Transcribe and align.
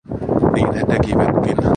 Niin 0.53 0.73
he 0.73 0.85
tekivätkin. 0.85 1.57